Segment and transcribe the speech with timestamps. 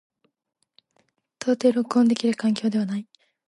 [1.37, 3.05] 到底録音できる環境ではない。